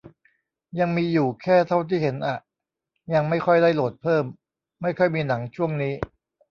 [0.79, 2.37] ยังมีอยู่แค่เท่าที่เห็นอะ
[3.13, 4.25] ยังไม่ค่อยได้โหลดเพิ่ม
[4.81, 5.93] ไม่ค่อยมีหนังช่วงนี้